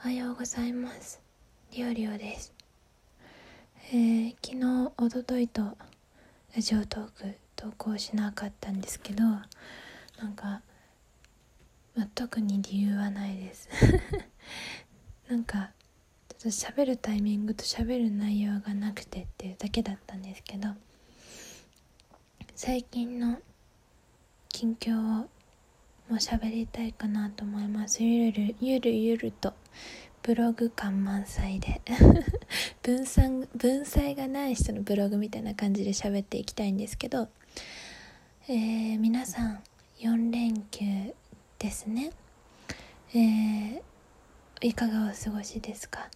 [0.00, 1.20] おはようございます。
[1.72, 2.52] りょうりょうです。
[3.92, 5.76] えー、昨日、おとといと
[6.54, 9.40] ラジオトーク投稿しなかったんですけど、な
[10.28, 10.62] んか、
[11.96, 13.68] ま、特に理由はないです。
[15.28, 15.72] なんか、
[16.28, 20.68] ちょっと喋るタイミングと喋る内容がなくてっていうだけだったんですけど、
[22.54, 23.40] 最近の
[24.48, 25.28] 近況を
[26.08, 29.52] もう喋りたいかなと思いますゆるゆるゆると
[30.22, 31.80] ブログ感満載で。
[32.82, 37.28] 分散文才がない人のブログみたいな感じで喋っていきたいんですけど、
[38.48, 39.62] えー、皆さん
[40.00, 41.14] 4連休
[41.58, 42.12] ですね、
[43.14, 43.82] えー、
[44.62, 46.08] いかがお過ごしですか？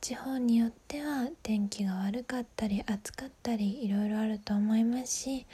[0.00, 5.46] 地方によっては天気が悪かったり暑かったりいろいろあると思いますし、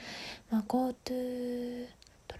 [0.51, 1.87] まあ、GoTo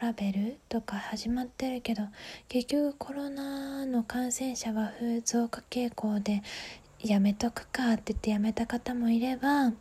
[0.04, 2.04] ラベルとか始まってるけど
[2.50, 4.92] 結局コロナの感染者は
[5.24, 6.44] 増加傾向で
[7.00, 9.72] やめとくかって言ってやめた方もいれば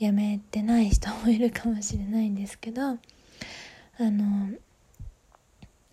[0.00, 2.96] やめてない人もいるかもしれないんですけどあ
[4.00, 4.48] の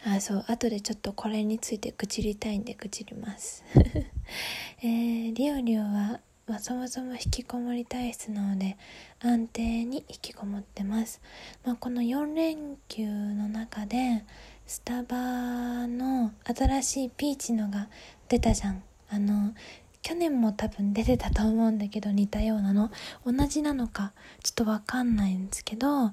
[0.04, 3.64] あそう後でちょっとこれについて愚痴りたいんで愚痴ります。
[4.82, 6.20] えー、リオリオは
[6.52, 8.76] まあ、そもそも引きこもり体質なので
[9.22, 11.22] 安定に引きこもってます、
[11.64, 14.26] まあ、この4連休の中で
[14.68, 17.88] スタバの新しいピーチのが
[18.28, 18.84] 出たじゃん。
[19.10, 19.54] あの
[20.02, 22.92] 去年も多分出てたと思うんだけど似たようなの。
[23.26, 24.12] 同じなのか
[24.44, 26.12] ちょっとわかんないんですけど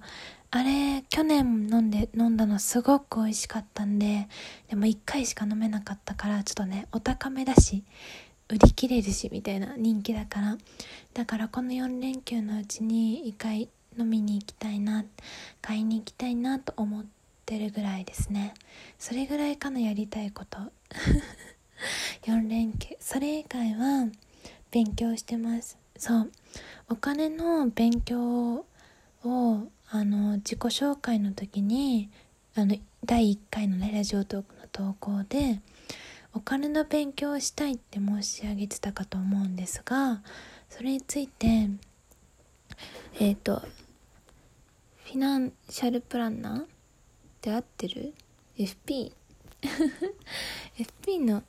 [0.51, 4.29] あれ去年飲んで飲んだのすごく美味しかったんで
[4.69, 7.83] でも1回しか飲めなかったからちょっとねお高めだし
[8.49, 10.59] 売り切れるしみたいな人気だから。
[11.15, 13.69] だからこの4連休のうちに1回
[13.99, 15.05] 飲みに行きたいな
[15.61, 17.05] 買いに行きたいなと思っ
[17.45, 18.55] てるぐらいですね。
[18.99, 20.59] それぐらいかのやりたいこと。
[22.25, 22.97] 4連休。
[23.01, 24.09] それ以外は
[24.71, 25.77] 勉強してます。
[25.97, 26.33] そう。
[26.89, 28.65] お金の勉強
[29.25, 32.11] をあの自己紹介の時に
[32.55, 35.61] あの第1回のねラジオトークの投稿で
[36.35, 40.23] お金の勉強をしたいって申し上げてたかと思うんですが
[40.69, 41.71] それについて
[43.19, 43.63] えっ、ー、と
[45.05, 46.67] フィナンシャルプランナーっ
[47.41, 48.15] て合ってる
[48.59, 49.13] ?FP
[50.77, 51.43] FP の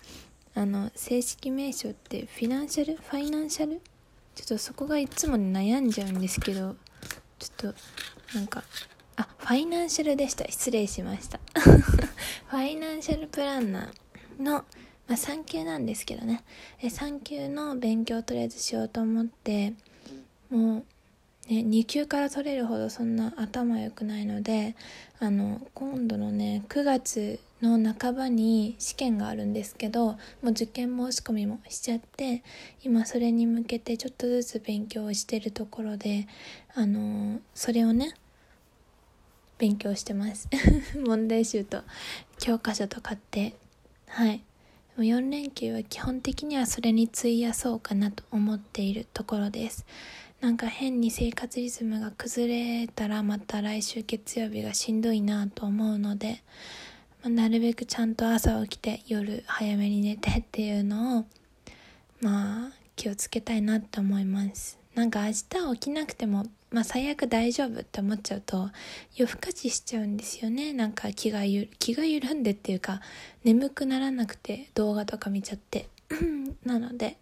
[0.56, 2.96] あの正式名称ってフィナンシャル？
[2.96, 3.82] ファイナンシャル？
[4.36, 6.76] ちょっとそこがいつも悩んじゃうんですけど
[7.38, 7.76] ちょっと
[8.36, 8.64] なんか
[9.18, 10.46] あファイナンシャルでした。
[10.46, 11.40] 失礼しました。
[12.48, 14.09] ファイナンシャルプランナー。
[14.40, 14.64] の、ま
[15.10, 16.44] あ、3級なんですけどね。
[16.82, 19.74] え3級の勉強をとりあえずしようと思って
[20.50, 20.84] もう
[21.50, 24.76] ね、2級から取れるほどそんな頭良くないので
[25.20, 32.44] あの今度のね9月の半ばに試験があるんですけどもう受験申し込みもしちゃって
[32.84, 36.28] 今それに向けてちょっとずつ勉強をしてるところで
[36.76, 38.14] あのそれをね
[39.58, 40.48] 勉強してます。
[41.06, 41.82] 問題集と
[42.40, 43.56] 教科書と買って
[44.10, 44.44] はい。
[44.98, 49.86] 4連休は基本的にはそれに費やそうかなと思っているところです。
[50.42, 52.48] なんか変に生活リズムが崩
[52.82, 56.42] れたらまた来週月曜日がしんどいなと思うので、
[57.22, 61.26] まあ、なるべくちゃんと朝起きて夜早めに寝てっていうのを
[62.22, 64.80] まあ気をつけたいなって思います。
[64.96, 65.44] なんか明日
[65.76, 68.70] 起きなくてもまあ最悪大丈夫って思っちゃうと
[69.16, 73.02] 夜更かししちゃうんですよねなんか気がゆ気が緩んでっていうか
[73.44, 75.90] 眠くならなくて動画とか見ちゃって
[76.66, 77.18] なので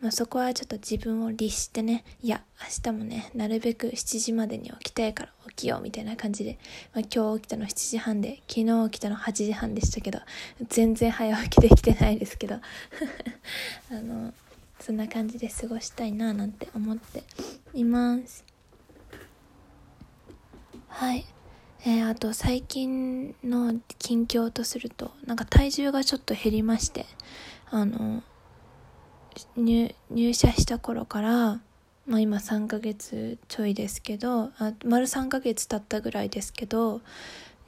[0.00, 6.56] まあ、そこはちょっと自分を律してね、いや、明日もね、なるべく7時までに起きたいから起きようみたいな感じで、
[6.94, 10.20] まあ、今日起きたの7時半で、昨日起きたの8時半でしたけど、
[10.68, 12.54] 全然早起きできてないですけど、
[13.90, 14.32] あの、
[14.78, 17.24] そんな感じで過ごしたいななんて思って
[17.74, 18.44] います。
[20.98, 21.24] はい。
[21.86, 27.06] えー、あと最近の近況とすると、なんか体重がちょっと減りまして、
[27.70, 28.24] あの、
[29.56, 29.94] 入
[30.32, 31.60] 社した頃から、
[32.08, 37.00] まあ、今3ヶ月ちょいですけどあ丸3ヶ月経ったぐらいですけど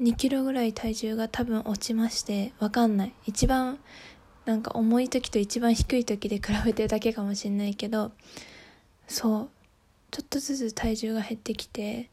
[0.00, 3.79] 2キロぐらい体重が多分落ちましてわかんない一番
[4.44, 8.11] なんか重い時と一番低い時で比べてるだけかもしれないけど
[9.06, 9.49] そう
[10.11, 12.09] ちょっとずつ体重が減ってきて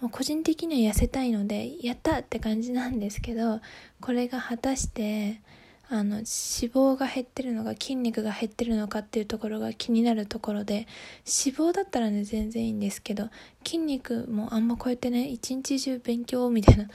[0.00, 3.60] もう個人的には痩せたいのでやったって感じなんですけど
[4.00, 5.40] これが果たして
[5.90, 10.86] あの脂肪が減ってるのか筋肉が減ってるのかっていうところが気になるところで
[11.24, 13.30] 脂肪だったらね全然いいんですけど
[13.64, 16.88] 筋肉もあんまこうやってね一日中勉強みたいな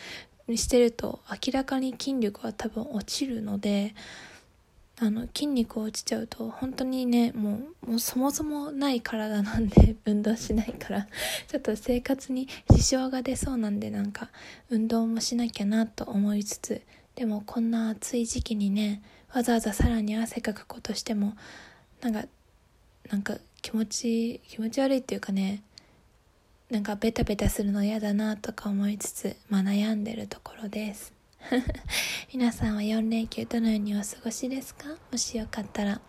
[0.56, 3.96] してると明らかに筋力は多分落ちるので
[5.00, 11.08] あの筋肉落ちちゃうと本当にねもうもうそもそもない体なんで 運動しないから。
[11.48, 14.30] ちょっと生活に支障が出そうなんでなんか
[14.70, 16.82] 運動もしなきゃなと思いつつ。
[17.16, 19.04] でもこんな暑い時期にね
[19.34, 21.36] わざわざさらに汗かくことしても
[22.02, 22.26] なんか
[23.10, 25.62] なんか気持ち気持ち悪いっていうかね
[26.70, 31.14] なんかベタベタするの嫌だなとか思いつつ、まあ、悩んでるところです。
[32.34, 34.88] 皆さんは4連休どのようにお過ごしですか？
[35.12, 36.02] もしよかったら教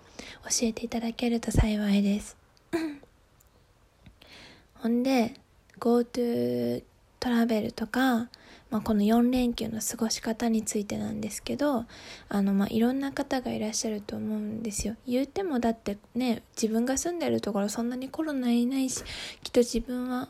[0.62, 2.36] えていただけると幸いです。
[4.74, 5.34] ほんで
[5.80, 6.84] GoTo
[7.18, 8.28] トラベルとか、
[8.70, 11.86] まあ、この4連休の過ごし方についてなんですけど
[12.28, 14.96] あの、まあ、いろんな方がいらっしゃると思うんですよ。
[15.06, 19.02] 言うてもだってね自分が住んでるところそんなにコロナいないし
[19.42, 20.28] きっと自分は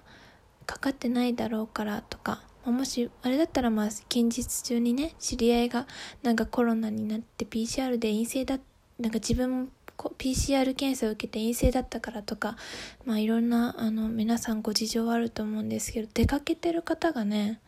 [0.67, 5.87] かかってないだろうからとかもしあれだったらまあ近日中にね知り合いが
[6.23, 8.59] なんかコロナになって PCR で陰性だ
[8.99, 12.57] なんか自分も PCR 検査を受けて陰性だったからとか
[13.05, 17.61] まあいろんなあの皆さんご事情あると思うんですけど出かけてる方がね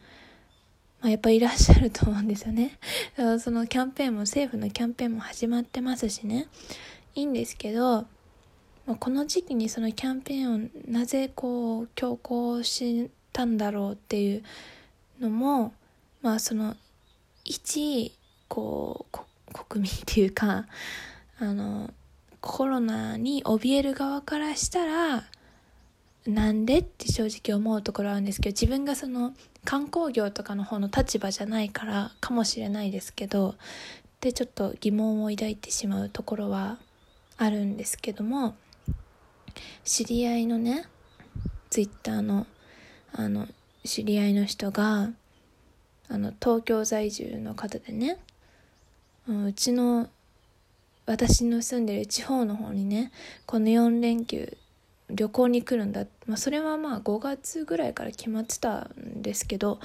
[1.03, 2.79] まあ、やっぱいらっしゃると思うんですよね。
[3.39, 6.49] そのキャンペーンも政府のキャンペーンも始まってますしね
[7.15, 8.07] いいんですけど
[8.87, 14.45] まあ、この時期にそのキャンペーンをなぜこう強行したんだろうっていう
[15.21, 15.73] のも
[16.23, 16.77] まあその
[17.45, 18.13] 一
[18.49, 19.19] こう
[19.65, 20.67] 国民っていうか
[21.39, 21.91] あの
[22.41, 25.25] コロナに怯える側からしたら
[26.27, 29.33] なんでって正直思うところあるんですけど自分がその
[29.65, 33.55] 観光業とかの方の立場じゃないからかもしれないですけど
[34.21, 36.79] でちょっと疑問を抱いてしまうところは
[37.37, 38.57] あるんですけども
[39.85, 40.85] 知り合いのね
[41.71, 42.47] ツイッターの
[43.13, 43.47] あの
[43.87, 45.11] 知り合いの人が
[46.09, 48.19] あの東京在住の方でね
[49.29, 50.09] うちの
[51.07, 53.13] 私の住んでる地方の方にね
[53.45, 54.57] この4連休
[55.09, 59.79] 旅行に来るんだ、まあ、それはまあ5月ぐらいから決まってたんですけど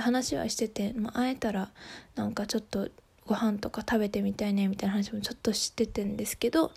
[0.00, 1.70] 話はしてて、まあ、会えたら
[2.16, 2.88] なんかちょっと
[3.26, 6.72] ご飯とか食べてみたいねみたいな話もちょっと知っててんですけど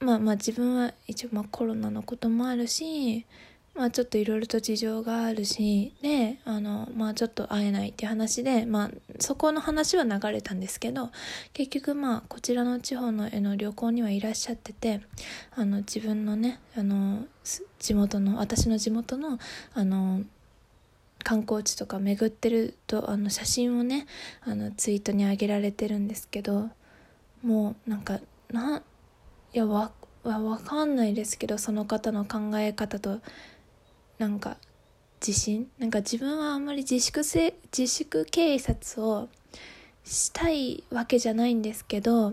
[0.00, 3.26] まあまあ自分は一応まあコロナのこともあるし、
[3.78, 8.90] まあちょっといろいろと事情があるし、で、あの、まあちょっと会えないっていう話で、まあ
[9.20, 11.10] そこの話は流れたんですけど、
[11.52, 15.00] 結局まあこちらの地方のへの旅行にはいらっしゃってて、
[15.54, 17.24] あの自分のね、あの、
[17.78, 19.38] 地元の、私の地元の、
[19.74, 20.24] あの、
[21.22, 24.06] 観光地とか巡ってるとあの写真をね
[24.42, 26.70] あのツイートに上げられてるんですけど
[27.42, 28.20] もうなんか
[28.50, 28.78] な
[29.52, 29.90] いやわ
[30.22, 33.20] わかんないですけどその方の考え方と
[34.18, 34.56] なんか
[35.20, 35.68] 自信？
[35.78, 39.28] なんか自分はあんまり自粛せ自粛警察を
[40.04, 42.32] したいわけじゃないんですけど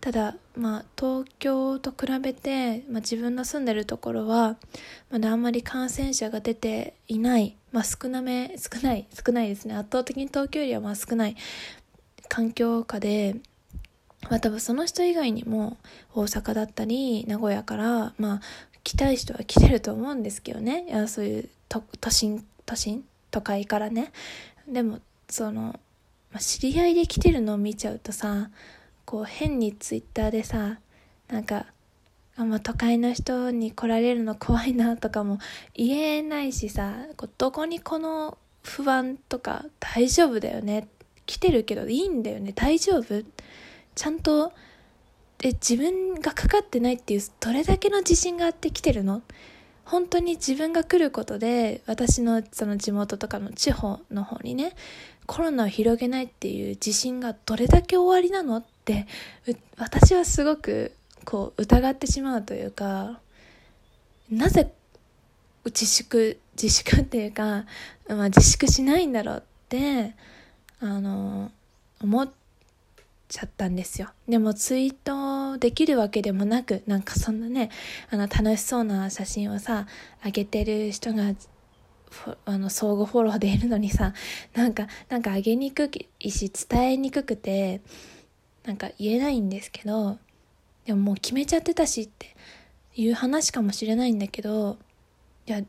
[0.00, 4.56] ただまあ東京と比べて、まあ、自分の住んでるところは
[5.10, 7.56] まだあんまり感染者が出ていない。
[7.72, 9.74] まあ少なめ少ない少ないですね。
[9.74, 11.36] 圧倒的に東京よりはまあ少ない。
[12.28, 13.36] 環境下で
[14.30, 15.78] まあ多分その人以外にも
[16.14, 18.40] 大阪だったり名古屋からまあ
[18.88, 20.86] 来たい人は来てると思うんですけどね。
[20.88, 23.04] いやそういう都心都心？
[23.30, 24.12] 都会からね。
[24.66, 25.78] でもその、
[26.32, 28.48] まあ、知り合いで来てるのを見ちゃうとさ
[29.04, 30.78] こう変にツイッターでさ
[31.28, 31.66] なんか
[32.36, 35.38] あまあ、都会の人に来られるの怖いなとかも
[35.76, 36.94] 言えないしさ
[37.36, 40.88] どこにこの不安とか大丈夫だよね？
[41.26, 42.54] 来てるけどいいんだよね？
[42.54, 43.22] 大丈夫？
[43.94, 44.54] ちゃんと
[45.38, 49.22] で自分がかかってないっていうどれだけの自信があってきてるの？
[49.84, 54.74] 本当に自分が来ることで私のその地元とかの地方の方にね
[55.26, 59.06] コロナを広げないっていう自信がどれだけ終わりなのって
[59.78, 60.92] 私はすごく
[61.24, 63.20] こう疑ってしまうというか
[64.30, 64.72] なぜ
[65.64, 67.64] 自粛自粛っていうか、
[68.08, 70.14] まあ、自粛しないんだろうって
[70.80, 71.50] あの
[72.02, 72.28] 思っ
[73.28, 74.08] ちゃったんですよ。
[74.28, 74.94] でもツイー
[75.52, 77.70] トできるわけでもなく、なんかそんなね、
[78.10, 79.86] あの楽しそうな写真をさ、
[80.24, 81.34] 上げてる人が、
[82.46, 84.14] あの、相互フォローでいるのにさ、
[84.54, 87.82] なんか、なんか上げにくいし、伝えにくくて、
[88.64, 90.18] なんか言えないんですけど、
[90.86, 92.34] でももう決めちゃってたしって
[92.96, 94.78] いう話かもしれないんだけど、
[95.46, 95.62] いや、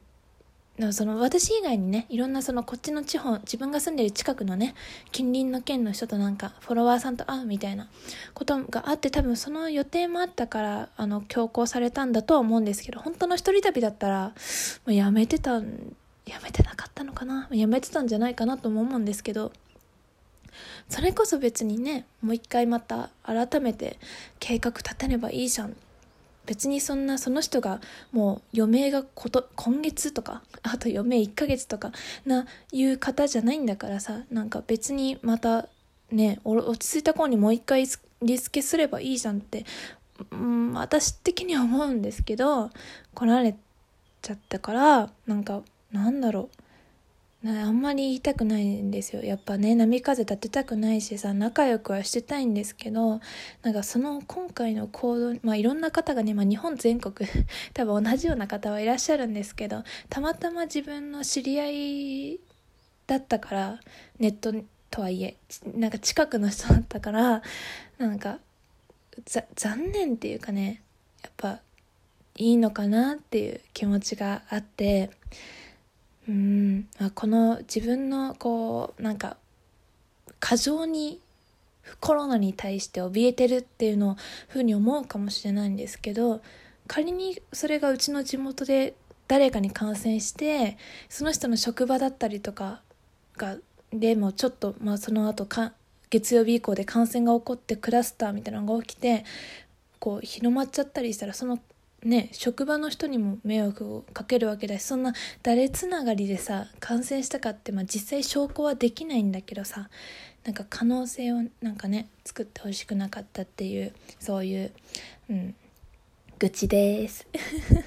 [0.93, 4.75] その私以外にねいろんなそのこっちの地方自分が住んでる近くのね
[5.11, 7.89] 近隣の県の人となんかフォロワーさんと会うみたいな
[8.33, 14.33] ことがあって多分その予定もあったからあの強行されたんだとは思うんですけど本当の一人旅だったら、ま
[14.87, 15.61] あ、やめてたや
[16.43, 17.49] めてなかったのかな？
[17.51, 19.51] やめてたんじゃないかなとも思うんですけど
[20.87, 23.99] それこそ別にねもう一回また改めて
[24.39, 25.75] 計画立てればいいじゃん
[26.49, 27.79] 別にそんなその人が
[28.11, 31.91] もう余命がこと今月とかあと余命1ヶ月とか
[32.25, 35.67] ないう方じゃないんだからさなんか別にまた
[36.11, 37.85] ね落ち着いた頃にもう一回
[38.23, 39.63] リスケすればいいじゃんって、
[40.31, 42.71] うん、私的には思うんですけど
[43.13, 43.55] 来られ
[44.23, 46.68] ちゃったからなんかなんだろう。
[47.45, 49.23] あんまり言いたくないんですよ。
[49.23, 53.21] やっぱね波風立てたくないしさ仲良くはしてたいんですけど
[53.61, 57.29] なんかその今回の行動まあいろんな方がね、まあ、日本全国
[57.73, 62.39] 多分同じような方はいらっしゃるんですけどたまたま自分の知り合い
[63.07, 63.79] だったから
[64.19, 64.53] ネット
[64.91, 65.37] とはいえ
[65.75, 67.41] なんか近くの人だったから
[67.97, 68.39] なんか
[69.55, 70.81] 残念っていうかね
[71.23, 71.59] やっぱ
[72.35, 75.09] いいのかなっていう気持ちがあって
[76.29, 76.87] うん。
[77.15, 79.37] この自分のこうなんか
[80.39, 81.19] 過剰に
[81.99, 84.17] コロナに対して怯えてるっていうのを
[84.47, 86.41] ふうに思うかもしれないんですけど
[86.87, 88.93] 仮にそれがうちの地元で
[89.27, 90.77] 誰かに感染して
[91.09, 92.81] その人の職場だったりとか
[93.37, 93.57] が
[93.91, 95.73] でもちょっと、まあ、その後か
[96.11, 99.25] 月曜日以降で感染が起こってクラスターみたいなのが起きて
[99.99, 101.59] こう広まっちゃったりしたらその
[102.03, 105.13] ね職場の人にも迷惑をかけるわけだしそんな
[105.43, 109.89] 誰つながりでさ感染したかって、まあ、実際証拠はできないんだけどさ
[110.45, 114.71] なんか可能性をなんかね作ってほしくなかったっていうそういう、
[115.29, 115.55] うん、
[116.39, 117.27] 愚痴です。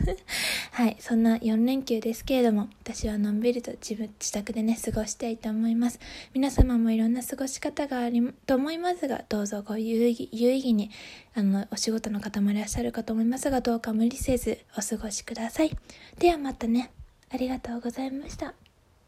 [0.73, 5.99] はいそんな4連休ですけれども私はのんびりと自分自宅でね過ごしたいと思います。
[6.35, 10.91] 皆様もいろんな過ごし方があると思いますがどうぞご有意義有意義に
[11.35, 15.77] あのお仕事の方もいらっしゃるかと思いますがどうか無理せずお過ごしください。
[16.19, 16.91] ではまたね。
[17.31, 18.55] ありがとうございました。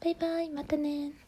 [0.01, 0.49] バイバイ。
[0.49, 1.24] またね。